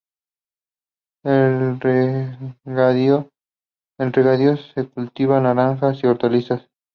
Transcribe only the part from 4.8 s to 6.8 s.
cultivan naranjas y hortalizas.